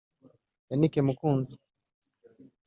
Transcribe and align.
Yannick 0.69 0.95
Mukunzi 1.07 1.55